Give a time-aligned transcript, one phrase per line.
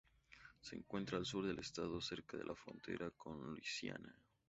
[0.61, 4.17] Se encuentra al sur del estado, cerca de la frontera con Luisiana.